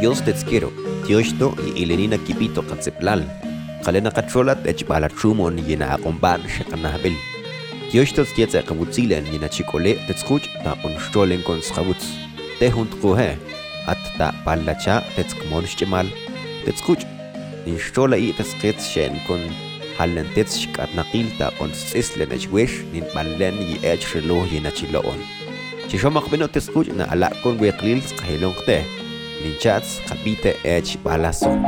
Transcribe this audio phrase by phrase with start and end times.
[0.00, 0.72] Dios te quiero,
[1.06, 3.22] Tiochto y Ilenina Kipito Katzeplal.
[3.84, 4.64] Kalena Kacholat
[5.20, 7.14] trumon yena Akomban Shekanahbel.
[7.90, 12.16] Tiochto Tietze Akabutzilen yena Chicole Tetzkuch ta Onstolen con Schabutz.
[12.58, 13.36] Tehunt Kuhe,
[13.86, 16.08] Atta Palacha Tetzkmon Shemal.
[16.64, 17.04] Tetzkuch,
[17.66, 19.20] Ninstola y Teskets Shen
[19.98, 25.20] halen te Tetzchkat Nakilta on Sislen Echwish, Nin Balen y Echreluh yena Chiloon.
[25.88, 28.99] Chichomak Beno Tetzkuch na Alakon Weklil Skahilong Teh.
[29.42, 31.64] Linchats, Japite Ech Balazón.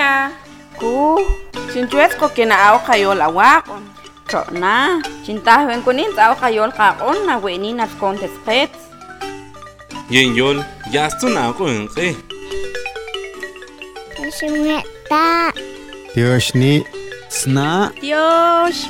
[0.00, 0.32] Maria.
[0.80, 1.20] Ku
[1.68, 3.84] Sinchues ko kina au kayol awakon
[4.24, 8.80] Chona Chintahwen kunin au kayol kaon na weni nas kontes pets
[10.08, 12.16] Yen yol yastun ako enke
[14.30, 15.52] Shimeta
[16.16, 16.80] Tioshni
[17.28, 17.92] Sna.
[18.00, 18.88] Tiosh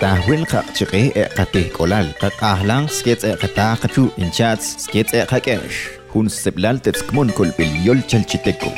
[0.00, 5.20] tahwil ka chike e kate kolal ka kahlang skets e kata kachu inchats skets e
[5.28, 8.70] kakesh jun seblal tetzkmonkol belyolchalchiteco.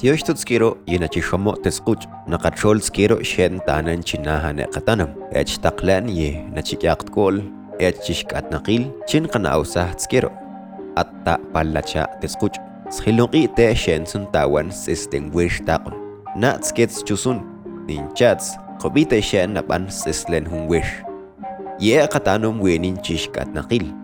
[0.00, 5.12] Tiochtotzkiro yenachihomo teskuch nakacholtzkiro xen tanan chinahan ekatanam.
[5.36, 7.42] Echtaqlan ye nachikyaqtkol
[7.76, 10.32] echishkatnaqil chin qanausahtzkiro.
[10.96, 12.56] Atta pallacha teskuch.
[12.88, 15.94] Sxilonqi te xen suntawan sistenwixtaqon.
[16.40, 17.44] Natskets chusun.
[17.86, 20.92] Ninchats qobite xen napan sislen hunwish.
[21.78, 24.01] Ye qatanum winin chishkatnaqil.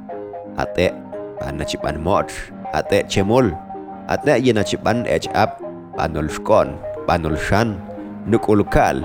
[0.58, 0.91] Ate
[1.38, 2.34] panachipan moch.
[2.74, 3.54] Ate chemol.
[4.10, 5.62] Ate yenachipan ech ap
[5.94, 6.74] panolxkon,
[7.06, 7.78] panolxan,
[8.26, 9.04] nukulkal,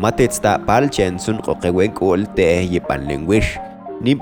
[0.00, 2.66] matetsta palchen sun qoqewen kul te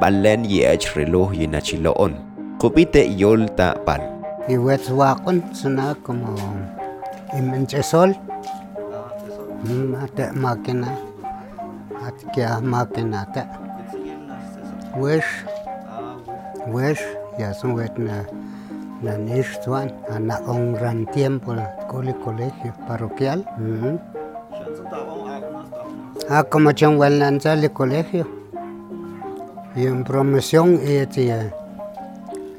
[0.00, 2.12] panlen ye ech reloj ye nachiloon.
[2.58, 4.02] Kupite yol ta pal.
[4.48, 6.34] Iwetzwakon suna como
[7.34, 8.14] imenchesol.
[9.64, 10.90] Mm, ate máquina.
[12.06, 13.42] Ate kia máquina ate.
[14.98, 15.57] Wish.
[16.72, 17.00] Wish.
[17.38, 18.24] Ya son wet na
[19.02, 19.92] na nishtuan.
[20.10, 21.54] Ana un gran tiempo
[21.88, 23.44] cole colegio parroquial.
[26.28, 28.26] Ah, como chon wel el colegio.
[29.74, 31.24] Y en promoción y este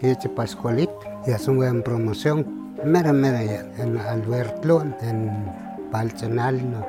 [0.02, 0.90] y este pascualit.
[1.28, 2.46] Ya son en promoción.
[2.84, 5.52] Mera mera ya en Alberto en
[5.91, 6.86] Palchenal nos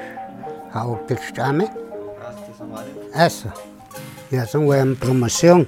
[0.72, 1.70] a Octilchame.
[3.14, 3.52] Eso.
[4.31, 5.66] Ya son en promoción.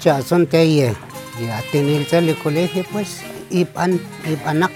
[0.00, 0.92] Ya son te ya
[1.40, 4.72] ya tienen el colegio pues y pan y panak.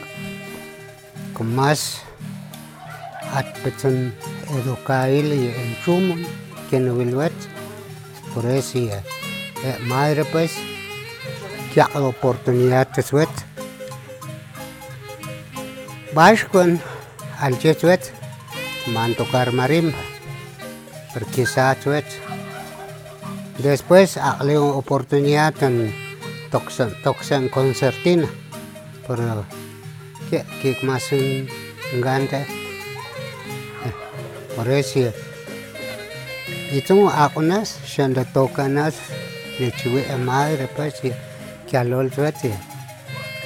[1.34, 2.02] Con más
[3.32, 4.14] at petzen
[4.48, 6.24] educail y en chumon
[6.70, 7.32] que no vil wet.
[8.32, 9.02] Por eso ya
[9.64, 10.52] eh, madre pues
[11.74, 13.30] que oportunidad de suet.
[16.14, 16.80] Baix con
[17.40, 18.12] al jesuet
[18.86, 19.98] man tocar marimba.
[21.12, 22.31] Porque sa suet.
[23.58, 25.94] Después una oportunidad en
[26.50, 28.28] toxan toxan concertina.
[29.06, 29.44] Pero
[30.30, 31.48] que más un
[32.00, 32.46] gante.
[34.56, 35.12] Por eso
[36.72, 38.96] itu ako nas siya na toka nas
[39.60, 41.04] ni chiwi e madre pues
[41.68, 42.56] que alol suete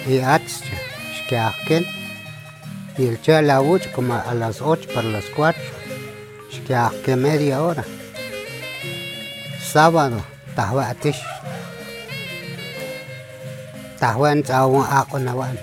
[0.07, 0.63] y ats
[1.29, 1.85] que aken
[2.97, 5.61] y el che a la uch como a las 8 para las 4
[7.05, 7.85] que media hora
[9.67, 10.23] sábado
[10.55, 11.19] tahwa'tish
[13.99, 15.59] ako na wan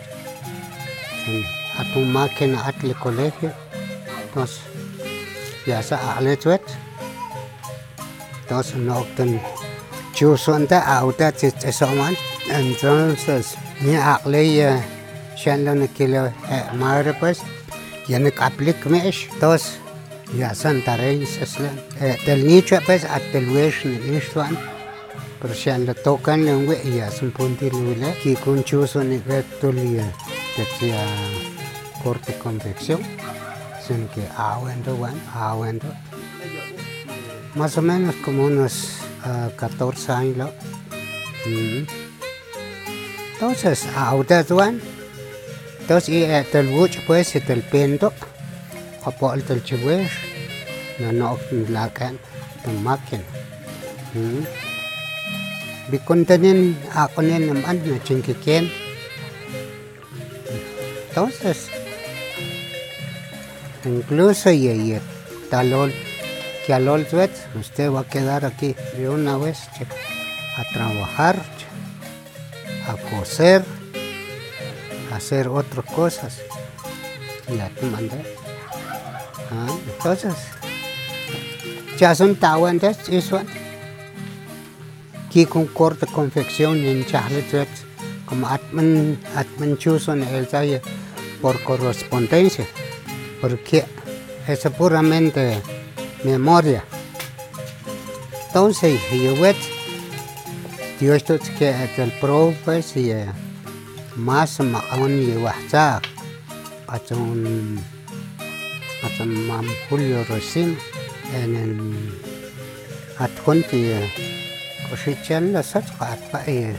[1.79, 3.49] atun máquina atl colegio
[4.35, 4.59] tos
[5.63, 6.59] ya sa aqletwet
[8.51, 9.39] tos no obten
[10.11, 12.13] chusonta auta tzitzesoman
[12.51, 14.83] entonces ni aqleya
[15.39, 16.27] shanlon kilo
[16.75, 17.39] madre pues
[18.11, 19.79] ya nik aplik mesh tos
[23.49, 24.57] wesh ni ishwan
[25.41, 30.05] pero shanlo tocan lengua y ya son punti lule ki kun chuso ni vetulia
[30.57, 30.65] de
[32.03, 33.01] corte convección
[33.85, 35.87] sin que aguento, bueno, aguento.
[37.55, 40.49] Más o menos como unos ah, 14 años.
[41.45, 41.83] Mm.
[43.33, 44.79] Entonces, ahorita, bueno,
[45.81, 48.13] entonces, y eh, el bucho, pues, el pento,
[49.11, 50.07] por el chihuahua,
[50.99, 51.39] no, no,
[51.69, 52.17] la can,
[52.65, 53.23] la máquina.
[54.13, 54.45] Mm.
[55.91, 58.71] Bikuntanin ako niya naman na chinkikin.
[61.09, 61.69] Entonces,
[63.85, 64.97] incluso y,
[65.49, 65.93] talol,
[66.65, 67.05] que alol
[67.59, 69.59] usted va a quedar aquí de una vez
[70.57, 71.35] a trabajar,
[72.87, 73.63] a coser,
[75.11, 76.39] a hacer otras cosas.
[77.55, 78.42] Ya te mandé.
[79.97, 80.33] Entonces,
[81.97, 83.41] ya son tawantes, eso.
[85.25, 87.67] Aquí con corta confección en Charlotte,
[88.25, 90.47] como atman, atman chuson el
[91.41, 92.67] por correspondencia,
[93.41, 93.85] porque
[94.47, 95.61] es puramente
[96.23, 96.83] memoria.
[98.47, 99.57] Entonces, yo vet,
[100.99, 103.25] Dios es que el pro, pues, y eh,
[104.15, 105.99] más maón y wahza,
[106.87, 107.15] hasta
[109.03, 110.75] هتمم كل الرسم
[111.33, 111.93] يعني
[113.17, 113.65] هتكنت
[114.89, 116.73] كوشيتشان لصدق أتبقي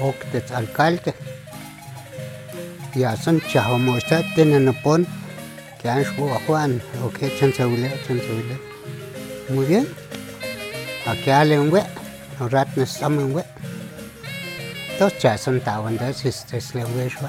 [0.00, 1.14] وقت الكالك
[2.96, 5.06] يعصم تشاهو مؤسات دينا نبون
[5.84, 6.78] كان شو أخوان.
[7.02, 8.56] أوكي تنسوي لها تنسوي لها
[9.50, 9.86] مبين
[11.06, 11.90] أكيالين وقت
[12.40, 13.46] راتنا سمين وقت
[14.98, 17.28] 都假生打完的是这是为什么？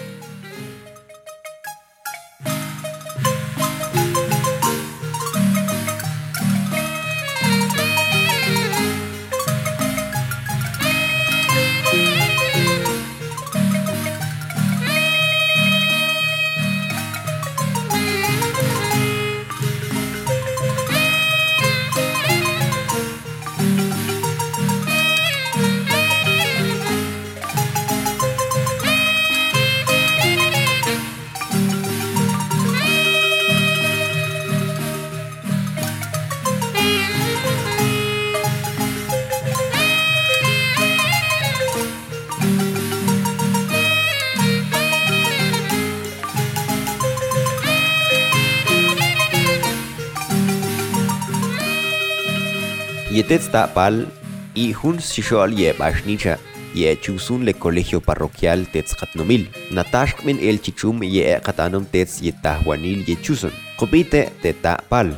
[53.31, 54.11] Yetet pal
[54.59, 56.33] y hun sishol ye bashnicha
[56.75, 59.47] ye chusun le colegio parroquial Tetzkatnomil.
[59.71, 63.55] Natashk min el chichum ye katanom tets ye tahwanil ye chusun.
[63.79, 64.51] Kopite te
[64.89, 65.15] pal.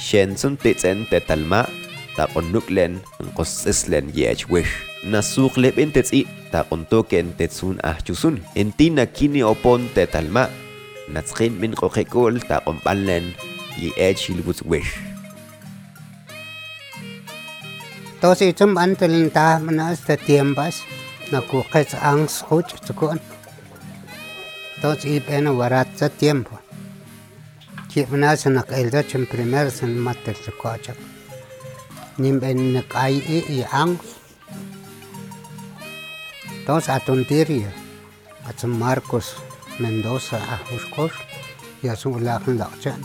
[0.00, 1.68] Shensun tetsen te talma
[2.16, 4.72] ta onnuklen nkoseslen ye achwesh.
[5.04, 7.98] Nasuk lepin tetsi ta ontoken tetsun ah.
[8.56, 10.48] Entina kini opon te talma.
[11.12, 13.36] Natskin min kokekol ta kompalen
[13.76, 13.92] ye
[18.22, 20.76] Tos ichum antelin ta manas ta tiembas
[21.32, 23.18] na kukhets ang skuch tukon.
[24.80, 26.54] Tos ipen warat sa tiempo.
[27.90, 30.94] Kipna nak nakailda chum primer sa matel tukochak.
[32.22, 33.98] Nimben nakai i i ang.
[36.66, 37.74] Tos atuntirio.
[38.46, 38.78] At atun ya.
[38.78, 39.34] Marcos
[39.82, 41.10] Mendoza ahuskos.
[41.82, 43.02] Yasulakan lakchan.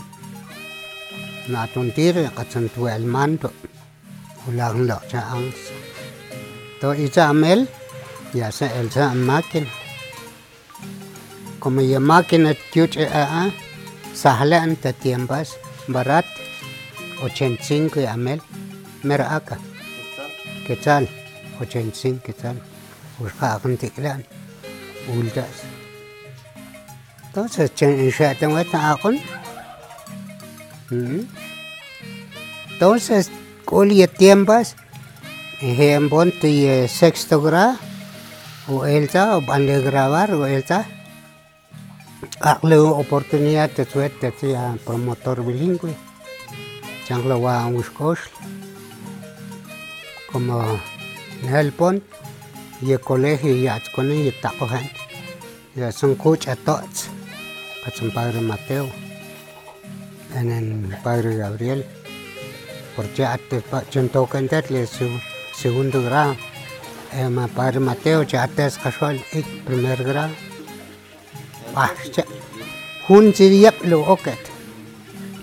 [1.50, 3.50] Atun katsan ya, tuwel manto.
[3.50, 3.77] Natuntirio
[4.48, 5.52] ulang lo cha ang
[6.80, 7.68] to amel
[8.32, 9.68] ya sa el sa máquina
[11.60, 13.52] como ya máquina tuch a
[14.16, 15.60] sahla anta tiembas
[15.94, 16.24] barat
[17.20, 18.40] 85 amel
[19.02, 19.56] mera acá
[20.66, 21.04] ¿qué tal?
[21.60, 22.56] 85 ¿qué tal?
[23.60, 24.24] con tiklan
[25.12, 25.56] uldas
[27.26, 29.20] entonces chen insha tengo esta akon
[32.72, 33.30] entonces
[33.68, 34.76] Coli tiembas,
[35.60, 37.76] en ponte y sexto grado,
[38.66, 40.86] o elta, o van a grabar, o elta.
[42.40, 45.94] Hakle oportunidad de suerte a promotor bilingüe.
[47.06, 48.18] Changla wa uskos.
[50.32, 50.80] Como
[51.42, 52.02] en el pont,
[52.80, 54.90] y el colegio ya con y tacojan.
[55.76, 57.10] Ya son coach a todos.
[57.98, 58.88] Con padre Mateo.
[60.34, 61.84] En el padre Gabriel
[62.98, 64.84] porque antes chontocan tetli
[65.54, 66.34] segundo grado.
[67.12, 70.34] Eh, Ema padre Mateo ya chates casual ik primer grado.
[71.72, 72.22] Pascha.
[72.22, 72.24] Ya.
[73.06, 74.42] Hun siyap lo oket.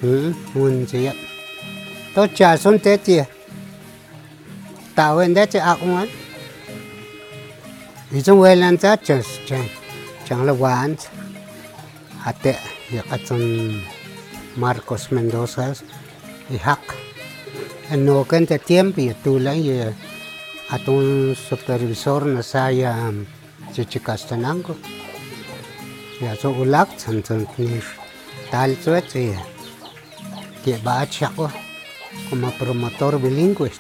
[0.02, 1.16] Hun mm, siyap.
[2.14, 3.24] To chasun tetli.
[4.96, 6.08] Tawen dete akuan.
[6.08, 6.12] Ah,
[8.18, 9.64] Izun welan sa chas chan.
[9.64, 9.70] Ya,
[10.26, 11.08] Chang la wans.
[12.26, 12.60] Ate
[12.92, 13.80] yakatun
[14.58, 15.72] Marcos Mendoza.
[16.52, 16.84] Ihak.
[16.84, 17.05] Ihak.
[17.92, 19.82] No kente tiempo y tú la y
[20.70, 23.12] a tu supervisor na saya
[23.74, 24.76] chichikastanango
[26.20, 27.86] ya so ulak san san nish
[28.50, 29.34] tal suet y
[30.64, 31.52] que va a Chaco
[32.30, 33.72] como promotor bilingüe.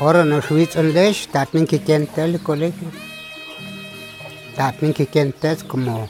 [0.00, 2.88] Ahora no Schweiz en Lesch, también que quente el colegio.
[4.56, 6.08] También que quente como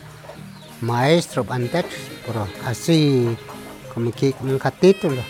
[0.83, 1.87] maestro antes,
[2.27, 3.37] pero así
[3.93, 5.23] como que un título.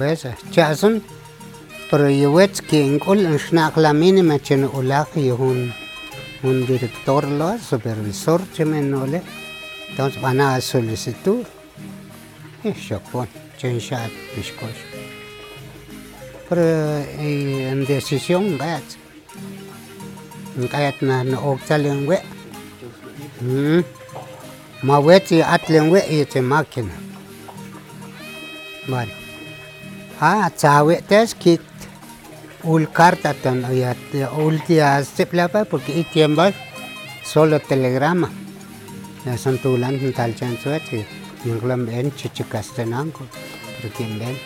[0.00, 1.00] بس چاسن
[1.90, 5.72] pero yowetz quien ol en shnaq la mínima chen olaj y un
[6.42, 9.22] un director lo supervisor chemen ole
[9.90, 11.44] entonces van a solicitud
[12.64, 14.80] y chocón chen shat pishkosh
[16.48, 16.66] pero
[17.28, 18.86] en decisión gat
[20.72, 22.18] gat na no oktalen we
[24.86, 26.94] ma wetzi atlen we y te máquina
[28.88, 29.23] vale
[30.24, 31.60] Ah, cawe tes kit
[32.72, 33.92] ul carta tan ya
[34.44, 36.48] ul dia seplapa porque i tiempo
[37.22, 38.32] solo telegrama.
[39.26, 41.04] Ya son tulan tal chan suete.
[41.44, 43.22] Yung lam en chichikastenanko.
[43.82, 44.36] Porque ben.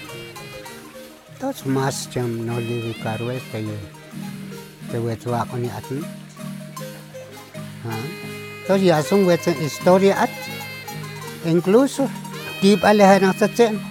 [1.38, 3.78] Tos mas jam no livi karwe te ye.
[4.90, 6.02] Te wa ko ni atn.
[7.84, 7.94] Ha.
[8.66, 9.30] Tos ya son
[9.62, 10.30] historia at.
[11.46, 12.10] Incluso
[12.60, 13.87] tip alehan sa chen.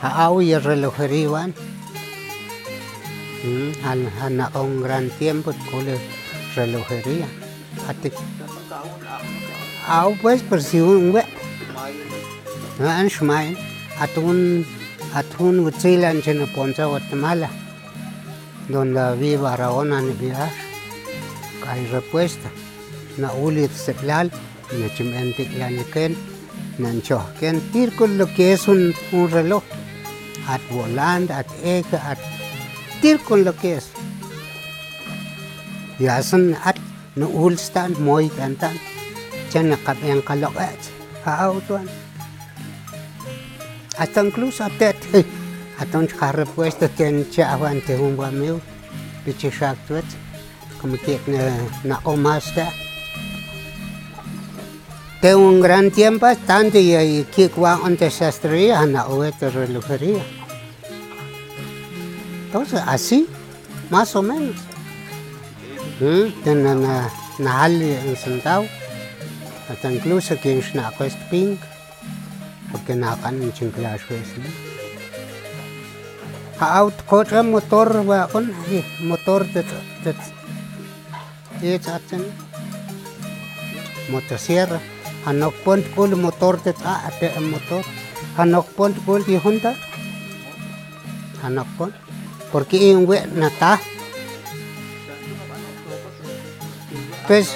[0.00, 1.54] Haaw y relojería wan.
[3.42, 5.98] Mm, han han un gran tiempo cole
[6.54, 7.26] relojería.
[7.88, 8.12] Ati.
[9.88, 11.24] Aw pues por si un we.
[12.78, 13.56] An shmain
[13.98, 14.64] atun
[15.14, 17.50] atun utzilan chena poncha Guatemala.
[18.68, 20.52] Donde viva Araona ni viajar.
[21.66, 22.48] Hay respuesta.
[23.16, 24.30] Na ulit seplal,
[24.78, 26.16] na chimentik laniken,
[26.78, 26.90] na
[27.40, 29.64] ken tir con lo que es un, un reloj
[30.48, 32.18] at Boland, at Eke, at
[33.04, 33.92] tilkon lokes.
[36.00, 36.80] Yasan at
[37.14, 38.74] nuulstan moy kantan.
[39.52, 40.80] Tiyan nakabang kalokat.
[41.24, 41.86] Haaw tuan.
[44.00, 44.96] At ang klus atet.
[45.78, 48.18] At ang karapwesta tiyan siya awan tihong
[51.84, 52.66] na omasta,
[55.20, 60.37] Tengo un gran tiempo, tanto y, y que cuando se estrella, ya, no hubo relojería.
[62.48, 63.26] Entonces, así,
[63.90, 64.56] más o menos.
[67.40, 68.64] نعلي نسنتاو
[69.68, 71.58] حتى نكلوسا كي نشنع كويست بينك
[72.74, 74.50] وكي نعقن نشنكلا شويس لي
[76.60, 78.48] هاو تقوطا موتور واقن
[79.00, 79.64] موتور تت
[80.04, 80.16] تت
[81.62, 82.24] إيه تاتن
[84.10, 84.68] موتوسير
[85.26, 87.84] هنوك بونت كل موتور تت آه موتور
[88.38, 89.74] هنوك بونت كل دي هوندا
[91.44, 91.94] هنوك بونت
[92.48, 93.80] ta porque un we nata.
[97.26, 97.54] Pues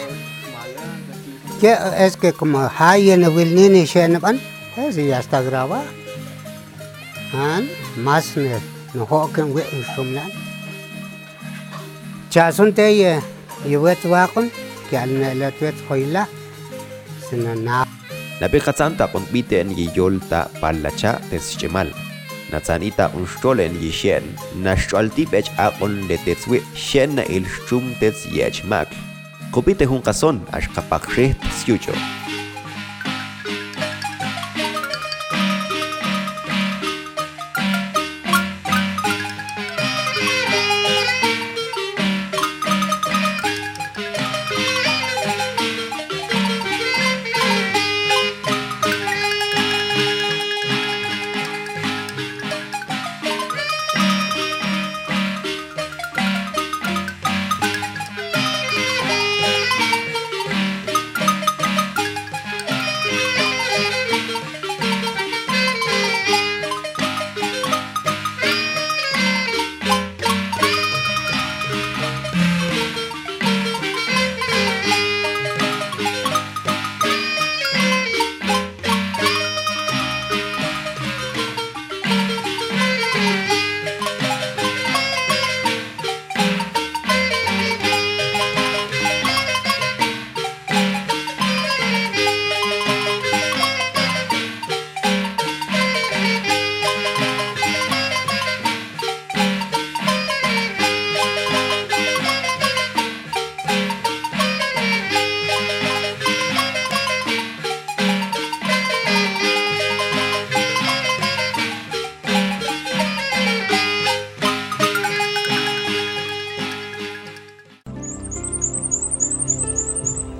[1.61, 4.41] que es que como hay en el nini shenaban
[4.77, 5.85] es ya está grabado
[7.33, 8.59] han más ne
[8.95, 9.63] no hoken we
[9.95, 10.31] sumlan
[12.31, 13.21] chasun te ye
[13.65, 14.51] ye wet wakon
[14.91, 16.27] que al ne let wet hoila
[17.31, 17.87] sina na
[18.41, 21.95] Napikatzanta kon biten yi yolta palacha teschimal.
[22.53, 24.27] Natzanita unstolen yi shen,
[24.61, 28.93] na stoltipech akon le tetzwi shen na il shum tetz yech mak.
[29.53, 31.97] Kopite hun kason ash kapaksheh tsyucho.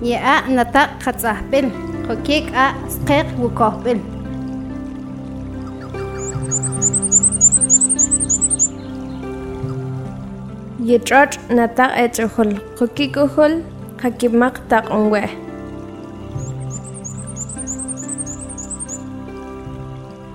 [0.03, 1.71] يا نتاق ختصحبل
[2.09, 4.01] خكيك أ سقيق وكهبل
[10.85, 13.63] يترج نتاق اتخل خكيك أخل
[14.03, 15.29] خكيب مقتاق أنوه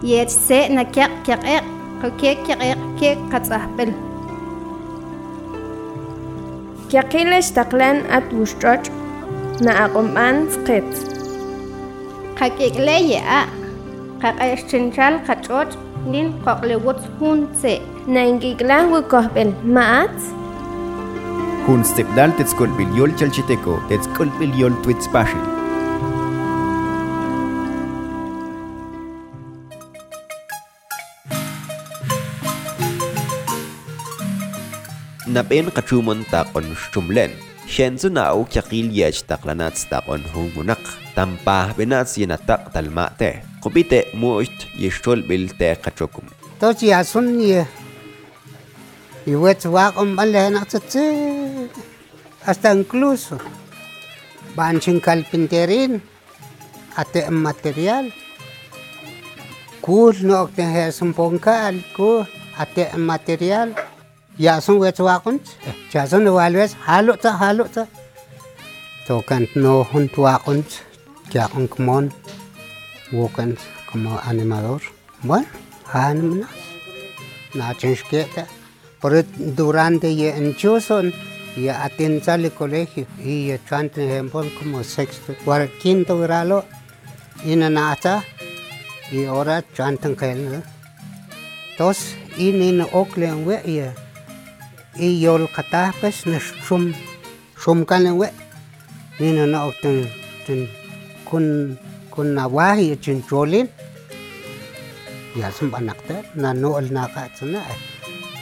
[0.03, 1.63] يتسي نكيق كيق
[2.03, 3.91] خكيك كيق كيق ختصحبل
[6.91, 8.79] كيقيلش تقلان أتوشترج
[9.65, 10.89] naqom'antzqit
[12.39, 13.39] qak'ik'leya
[14.21, 15.23] qaq'ixchinchal ah.
[15.27, 15.77] qach'och'
[16.13, 17.73] nin qoqliwutz junse
[18.17, 20.29] nank'iklan wikojb'el ma'atz
[21.65, 25.43] junstepdal tetzkolpilyol chalchiteco tetzkolpilyol twitzpaxil
[35.33, 40.79] napen kachumon ta konxtumlen Shenzu nau kyakil yech taklanats tak on hung munak.
[41.15, 43.43] Tampah benats yenatak talmate.
[43.59, 46.23] Kupite muht yeshol bil te kachokum.
[46.59, 47.67] Tochi asun ye.
[49.27, 51.03] Iwet wak om alle natsatsi.
[52.47, 53.35] Hasta incluso.
[54.55, 55.99] Banshin kalpinterin.
[56.95, 58.05] Ate material.
[59.83, 61.83] Kul no okten hesum ponkal.
[61.95, 62.23] Kul
[62.55, 63.75] ate material.
[63.75, 63.86] material.
[64.45, 65.45] ያሱን ወትዋቁንት
[65.91, 67.77] ቻዞን ዋልዌስ ሃሉዕተ ሃሉዕተ
[69.07, 70.71] ተወከንት ነውኹንት ዋቁንት
[71.33, 72.05] ጃቁን ክሞን
[73.21, 74.81] ወከንት ክሞ animador
[75.29, 75.47] bueno
[75.93, 76.43] ሃንምና
[77.59, 78.35] ናጭንሽኬጠ
[79.01, 79.11] por
[79.59, 80.95] durante y incluso
[81.61, 86.57] y atenza al colegio y echante ejemplo como sexto cuarto quinto grado.
[87.49, 88.13] Y nanata
[89.11, 90.29] y ora chantan que
[91.77, 91.99] Tos
[92.45, 93.75] y ni no oclen we y
[94.99, 96.93] iyol katapes na shum
[97.61, 98.27] shum kanen we
[99.19, 100.09] nina na okten
[100.45, 100.67] ten
[101.29, 101.77] kun
[102.13, 103.67] kun na wahi chin cholin.
[105.37, 107.61] Ya sum banakta na no al na ka tsna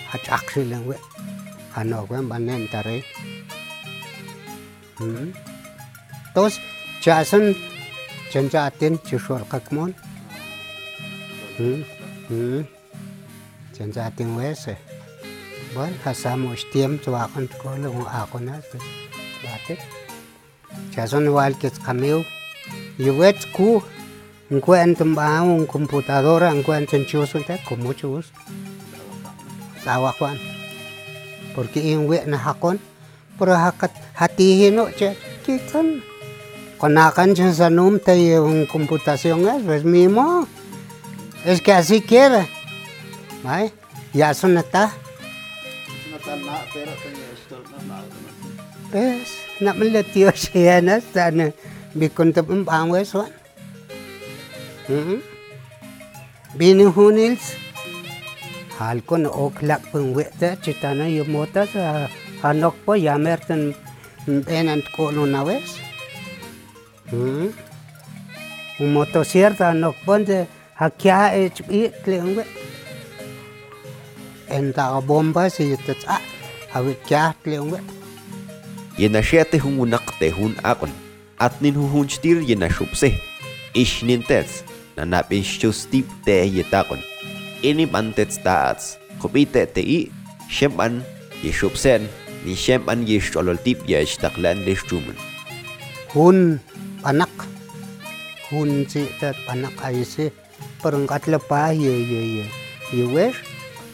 [0.10, 0.96] ha chakrilen we
[1.76, 3.04] ano gwen banen tare
[4.98, 5.36] hmm.
[6.34, 6.54] tos,
[7.04, 7.52] chasun
[8.32, 9.92] chenja atin chishol kakmon
[11.60, 11.84] tin
[12.32, 12.64] hmm,
[13.76, 14.00] hmm.
[14.08, 14.95] atin wese.
[15.76, 18.54] Bon hasamo stiem chwa kon ko lo ako na
[19.44, 19.76] bate
[20.96, 22.24] chasan wal kits kameu
[23.06, 23.84] yuwet ku
[24.52, 25.06] encuentro
[25.44, 28.40] un computadora encuentro chusunta con mucho gusto.
[29.84, 30.40] Sawa kwan
[31.54, 32.80] porque in we na hakon
[33.38, 36.02] pero hakat hatihin no che kitan
[37.36, 40.48] chen sa num te un computación es pues mismo.
[41.44, 42.48] Es que así quiere
[43.44, 43.74] ¿vale?
[44.14, 44.94] ya son está
[48.92, 51.54] pues na me le tío siena tan
[51.94, 53.32] bi con te un bang we son
[56.58, 57.46] Bini hunils
[58.78, 61.84] hal ko na oklak pung weta chitana yung mota sa
[62.42, 63.74] hanok po yamertan
[74.58, 76.18] enta bomba si tetsa
[76.76, 77.80] awi kya tleungwe
[78.98, 80.92] yenashiate hun unakte hun akon
[81.46, 83.10] atnin hun chtir yenashupse
[83.74, 84.64] ishnintets
[84.98, 87.02] nanap ishtustip te yetakon
[87.62, 90.00] ini pantets taats kopite te i
[90.50, 91.04] sheman
[91.44, 92.10] yeshupsen
[92.46, 95.18] ni sheman yeshtololtip yeshtaklan leshtumen
[96.16, 96.64] hun
[97.04, 97.30] anak,
[98.50, 100.34] hun si tet anak aise
[100.80, 102.46] perengkat lepah ye ye ye
[102.96, 103.45] ye wesh.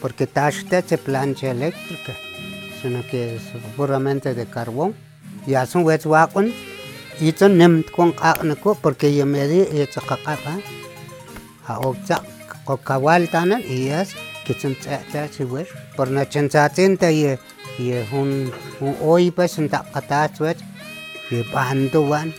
[0.02, 2.12] Porque tashte se plancha eléctrica.
[2.82, 3.42] Sino que es
[3.76, 4.94] puramente de carbón.
[5.46, 6.52] Ya son wets wakon.
[7.20, 10.58] Ito nem kong kakna ko porque ye meri ye tsakakaka.
[11.66, 12.18] Ha okta
[12.64, 15.70] ko kawal tanan iyas kitchen tsata si wesh.
[15.94, 17.38] Por na chansatin ta ye
[17.78, 20.58] ye hun hun oy pa sinta kata swet.
[21.30, 22.34] Ye bando wan.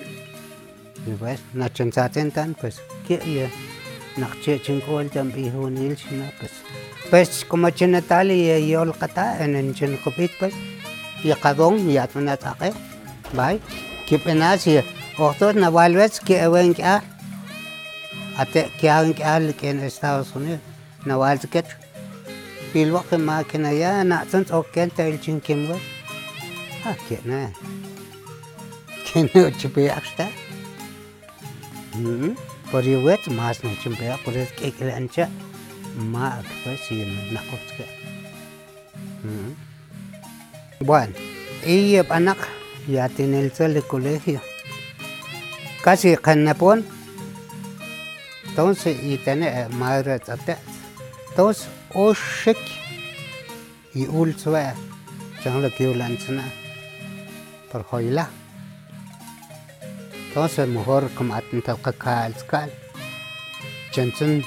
[1.07, 3.47] Ye wesh na chansatin tan pues que ye
[4.17, 6.51] nakche chinkol tambi hunil sina pues.
[7.13, 10.51] pues como chinatal y yo el cata en el chinocopit pues
[11.23, 12.73] y cadón y atunataje
[13.33, 13.59] bye
[14.07, 14.81] que penas y
[15.19, 20.59] otros navalves que ven que ate que han que al que en Estados Unidos
[21.05, 21.63] navalves que
[22.73, 25.77] pilwa que máquina ya na tant o que el chinquimwe
[26.83, 27.53] ah que na
[29.05, 30.31] que no chupi hasta
[32.71, 35.29] por igual más no chupi por es que que lancha
[35.97, 37.85] ma akpa si nakotske.
[40.79, 41.13] Bueno,
[41.65, 42.37] y anak
[42.87, 44.41] ya tiene el sol de colegio.
[45.83, 46.85] Casi canapón.
[48.45, 50.57] Entonces, y tiene madre tate.
[51.29, 52.57] Entonces, o shik
[53.93, 54.73] y ulsue.
[55.43, 56.43] chan lo que ulanzana.
[57.71, 58.29] Por hoila.
[60.27, 62.71] Entonces, mejor como atentar cacal, cal.
[63.91, 64.43] Chanson,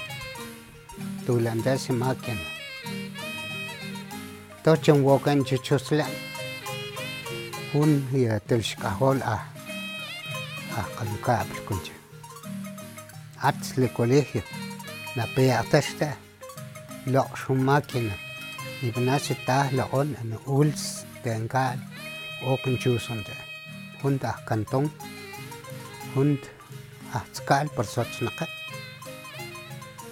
[1.27, 2.37] tulanda se maquia.
[4.63, 6.15] Tochen wokan chichoslan.
[7.75, 9.37] Un ya telshkahol a
[10.79, 11.93] a kaluka apilkunche.
[13.49, 14.43] Ats le colegio.
[15.17, 16.09] Na pea atashta.
[17.07, 18.15] Lo shumakina.
[18.87, 21.79] Ibnasi ta la on an uls tengal.
[22.51, 23.35] Okan chusonde.
[24.03, 24.91] Hund a kantong.
[26.15, 26.39] Hund
[27.15, 28.51] a tskal por sotsnakat.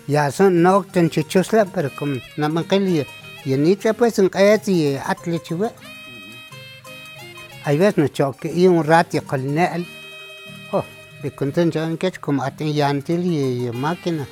[0.06, 3.06] Ya son no ten chuchusla pero como na manqili
[3.44, 5.72] y ni te pues en qayati atle chuwa.
[7.64, 9.86] Hay veces no choque y un rato con el
[10.72, 10.84] Oh,
[11.22, 14.26] de contención en que como aten yantil y máquina.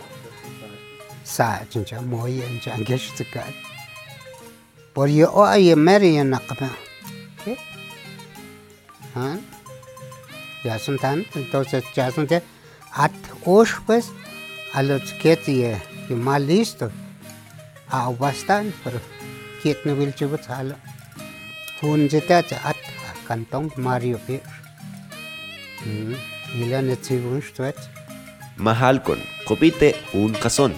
[1.25, 3.55] Sa chincha muy en changue chical.
[4.93, 6.69] Por yo o ay meri en nakapa.
[7.45, 7.57] ¿Qué?
[9.15, 9.37] ¿Ah?
[10.65, 12.43] Ya son tan, entonces ya son de
[12.93, 13.13] at
[13.47, 14.13] osh pues
[14.73, 15.37] a los que
[16.11, 16.91] mal listo.
[17.89, 18.99] A bastan, pero
[19.63, 20.77] kiet no vil chubut halo.
[21.83, 22.77] un jeta at
[23.27, 24.41] kantong Mario pe
[25.85, 26.17] y
[26.63, 27.75] Ila netzibun mahal
[28.57, 30.77] Mahalkon, kopite un kason.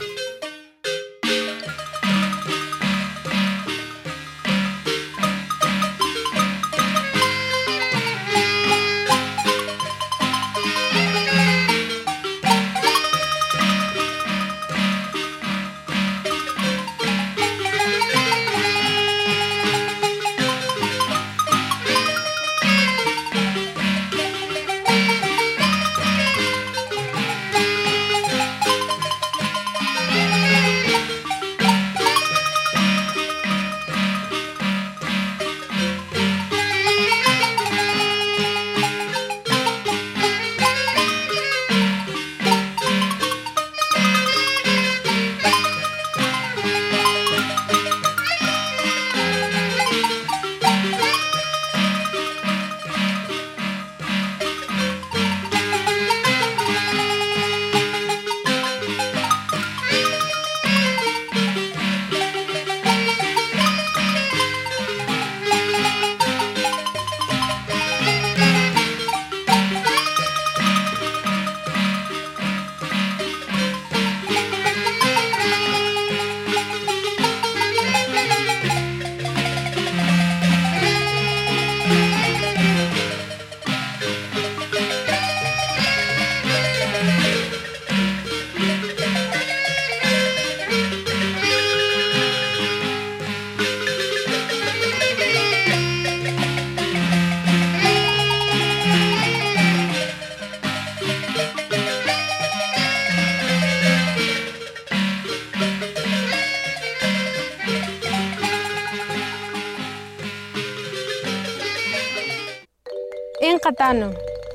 [113.48, 114.08] Inqatano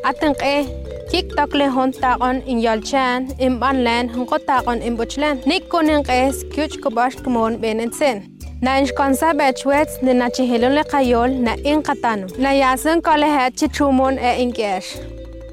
[0.10, 0.54] atinq'e
[1.12, 8.18] kiktokli juntaqon inyolchan imbanlan junkotaqon imbuchlan nikkuninq'es kiuchkobox kmonb'enetsen
[8.64, 14.86] na inxkonsa bechwetz ninachijiloli qayol na inqatano na yasin kolehech chichumon e ink'iex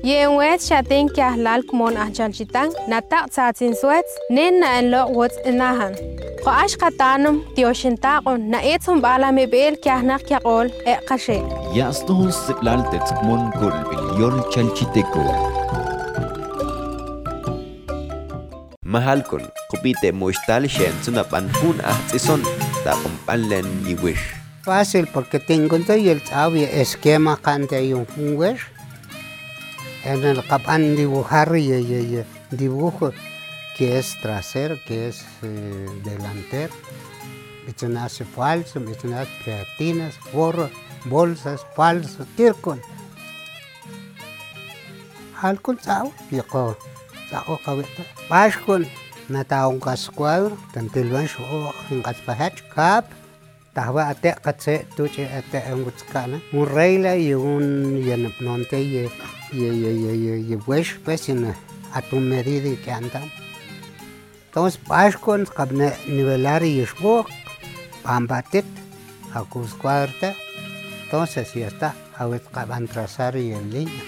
[0.06, 5.94] yen wet xatin kia hlal kumon ahchalchitan nataq tsaatsin suetz nin na enloq wotz inahan
[6.44, 11.38] qo axqatanum tioxintaqon na itzum bala mib'il kiahnaq kiaqol eqaxe
[11.78, 15.24] yasdohun siqlal tetzkmon kol bilyol chalchiteko
[18.94, 22.42] mahalkol qupite muxtal xentzunapanpun ahtz'ison
[22.84, 24.20] taqomp'alen yiwix
[24.66, 25.84] fácil porque tengo el
[26.82, 28.06] esquema cante y un
[30.10, 33.12] En el capán dibujar y, y- y dibujo
[33.76, 36.72] que es trasero, que es eh, delantero.
[37.66, 40.70] Me nace falso, me nace creatinas, forro,
[41.06, 42.80] bolsas, falso, tircon.
[45.42, 46.76] Halkon sao, yako,
[47.30, 48.02] sao kawita.
[48.28, 48.86] Pashkon,
[49.28, 53.04] nataong kasquadro, tantilwan shuo, en kaspahach, kap,
[53.76, 56.40] tahwa ate katse tuche ate en wutskana.
[56.52, 59.04] Un regla y un yenapnonte y
[59.52, 61.54] y y y y wesh pues en
[61.92, 63.30] a tu medida que andan.
[64.46, 67.26] Entonces pashkon kabne nivelar y shbo,
[68.02, 68.64] pambatit,
[69.34, 70.34] a cuscuarta.
[71.04, 74.04] Entonces ya está, a ver kaban trazar y en línea.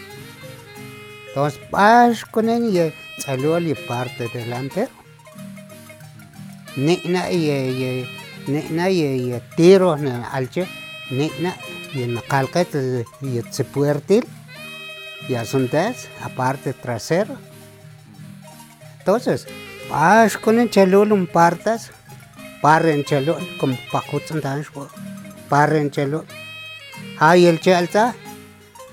[1.29, 4.91] Entonces pashkon en y salió parte delantero.
[6.77, 10.67] Nina y y y y tiro en alche
[11.11, 11.57] Nicna,
[11.95, 14.27] y en calquete y se puertil,
[15.29, 17.37] y asuntas, aparte trasero.
[18.99, 19.47] Entonces,
[19.89, 21.91] Pash con el chalul un partas,
[22.61, 24.87] parre en chalul, como pacutzen tan shwo,
[25.49, 26.27] parre en chalul.
[27.19, 28.15] Hay el chalta,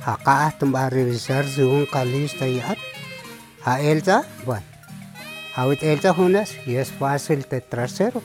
[0.06, 2.64] acá tumba a revisar según calista y.
[3.66, 4.66] A elta, bueno,
[5.56, 8.22] ahorita elta junas y es fácil de trasero.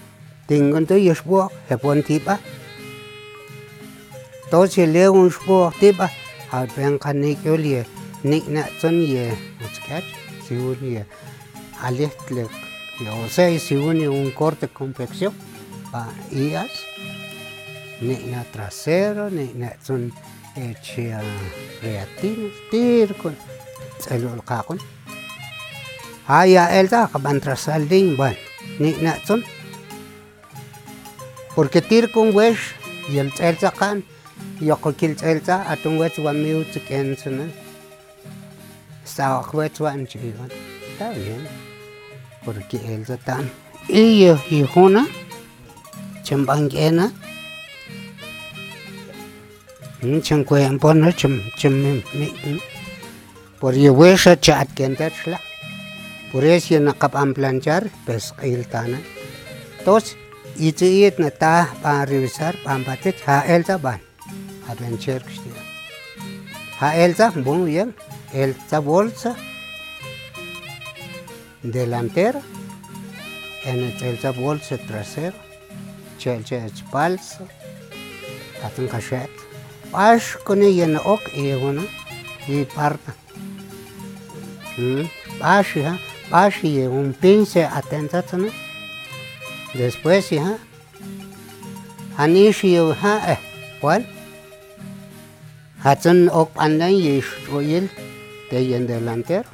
[0.50, 2.34] Tingon to yusbo hepon tiba.
[4.50, 6.10] To si leung sbo tiba.
[6.50, 7.86] Hal peng kan nik yulie.
[8.26, 9.30] Nik na tun ye.
[9.62, 10.02] Utskat
[10.42, 11.06] si un ye.
[11.86, 12.50] Alihtlek.
[13.06, 15.32] O sea, si une un corte complexión
[15.92, 16.74] para IAS,
[18.00, 20.12] ni na trasero, ni na son
[20.56, 21.24] hechas
[21.80, 23.36] creatinas, tircon,
[24.00, 24.78] celul cacon.
[26.26, 27.40] Haya elta, kaban
[27.88, 28.36] ding bueno,
[28.80, 29.44] ni na son
[31.54, 32.74] porque tirkun wesh
[33.08, 34.02] yel tseltsa kan
[34.60, 37.46] yokokil tseltsa atun wets wan music ensena
[39.04, 40.50] sawak wets wan chigon
[41.00, 41.44] está bien.
[42.44, 43.50] Porque el tan
[43.88, 45.06] iyo hijuna
[46.22, 47.12] chambangena
[50.02, 52.02] mm, chancuempona chim chim
[53.60, 55.38] por yo wesh a chat kentachla
[56.32, 58.98] por eso nakapam planchar pues iltana
[59.78, 60.16] entonces
[60.68, 64.00] ijiit na ta pan revisar pan batet ha elza ban
[64.66, 65.62] haben cher kshtia
[66.80, 67.90] ha elza bon bien
[68.42, 69.32] elza bolsa.
[71.74, 72.40] Delantera
[73.68, 75.38] en elza bolsa trasera
[76.20, 77.44] chel chel palsa
[78.64, 79.32] atun kashet
[79.92, 81.84] ash kone yen ok egona
[82.48, 83.12] i parta.
[85.40, 85.94] Bashi, ha?
[86.30, 88.48] Bashi, un pince atentatsana.
[89.74, 90.58] Después ya,
[92.16, 93.38] anish y ha eh,
[93.80, 94.06] ¿cuál?
[95.82, 97.88] Hatan ok andan y shoyel
[98.50, 99.48] de en delantero.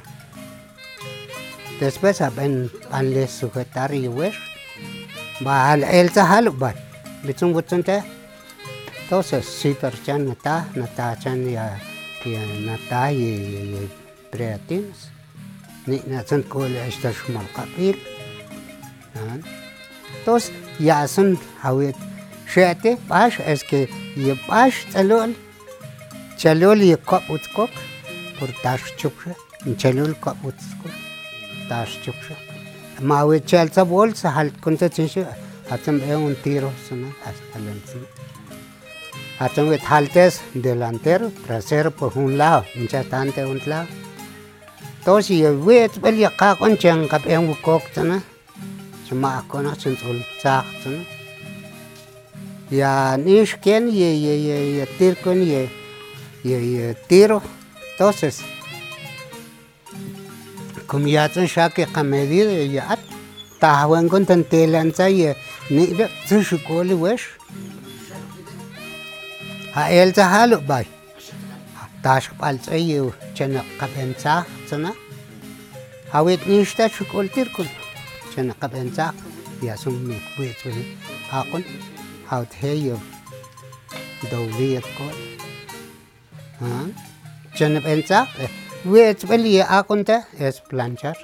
[1.79, 4.33] Después aben panle sujetar y ver.
[5.45, 6.73] Va al el sahal ba.
[7.23, 8.03] Bitung butun te.
[9.03, 11.79] Entonces si terchan nata nata chan ya
[12.25, 13.87] ya nata y
[14.31, 15.11] preatins.
[15.85, 17.95] Ni natsan ko le esta shumal kapil.
[19.13, 19.66] Entonces
[20.27, 20.45] ክርስቶስ
[20.87, 21.27] ያስን
[21.61, 21.99] ሐዊት
[22.53, 23.69] ሸቴ ጳሽ እስኬ
[24.25, 25.31] የጳሽ ጸሎል
[26.41, 27.71] ቸሎል የኳቁትኮክ
[28.39, 29.23] ኩርታሽ ችኩሸ
[29.67, 30.81] እንቸሎል ኳቁትኮ
[31.69, 32.27] ታሽ ችኩሸ
[33.11, 35.15] ማዊት ቸልሰ ቦል ሰሃል ኩንተ ትንሽ
[35.75, 37.89] አትም ኤውን ቲሮ ስነ አስተለንቲ
[39.39, 43.89] Hacen with haltes delantero, trasero por un lado, un chatante un lado.
[44.97, 48.17] Entonces, yo voy a tener que hacer un chan, que hacer un coctana.
[49.11, 51.03] جماعة كونات نتقول تاختن
[52.71, 55.67] يا نيش كان يا يا يا يا تير كون يا
[56.45, 57.41] يا يا تيرو
[57.99, 58.41] توسس
[60.89, 62.39] كم ياتن شاكي قمدي
[62.75, 62.99] يا أت
[63.61, 65.35] تاهوان كنت تنتيلان تاي
[65.71, 67.23] نيبا تشكولي وش
[69.73, 70.85] هايل تهالو باي
[72.03, 74.93] تاشق بالتاي وشنق قبنتا تنا
[76.11, 77.65] هاويت نيش تشكول تيركن
[78.37, 79.15] شن قبل تاق
[79.63, 80.55] يا سم من كويت
[81.31, 81.63] هاقن
[82.29, 82.97] هاو تهيو
[84.31, 85.17] دولية كل
[86.61, 86.85] ها؟
[87.57, 88.27] جنب انتا
[88.85, 91.17] ويت بلي اقن تا اس بلانشر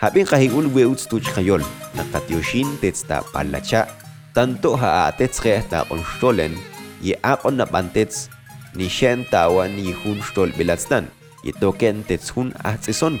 [0.00, 1.64] هابين قهيقول ويوت ستوج خيول.
[1.96, 3.86] نقات يوشين تتستا بالاتشا.
[4.34, 6.56] تانتو ها تتسخي تا قنشتولن
[7.02, 8.28] يأقن نبانتتس
[8.76, 11.06] نيشان تاوان يهون شتول بلاتستان.
[11.44, 13.18] يتوكن تتسهون اهتسون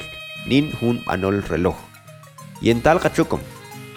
[0.48, 1.76] نين هون بانول رلوخ
[2.66, 3.42] yental qachukum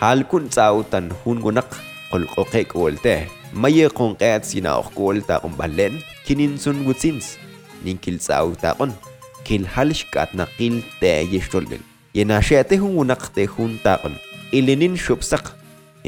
[0.01, 1.69] halkun tsautan hungunaq
[2.11, 3.13] qulqoqe k'olte
[3.63, 7.25] maye qonq'at sinaoq k'oltaqon balen kininsun wutsins
[7.85, 8.93] ninkil tsautaqon
[9.47, 11.81] kilhal xk'atnaqil te'eyextolbel
[12.17, 14.15] yenahxe'tej hunwunaq tejuntakon
[14.57, 15.45] ilinin xupsaq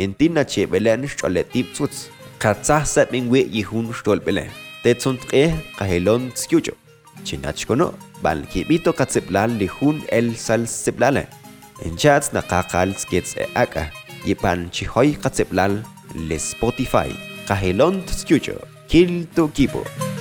[0.03, 2.07] entin nachebelen xch'oletib tzuts
[2.43, 4.49] qatzaj sapinwi' yijun xtolbelen
[4.83, 6.73] tetzontqej qajelon tzyucho
[7.25, 7.87] chinachkono
[8.23, 11.25] balkibito katziplal lijun el salsiplale
[11.81, 13.89] En chats na kakal skits e aka.
[14.25, 15.81] Ipan chihoy katseplal
[16.29, 17.09] le Spotify.
[17.47, 18.57] Kahelont skyucho.
[18.87, 19.83] Kilto kibo.
[19.83, 20.12] Kilto kibo.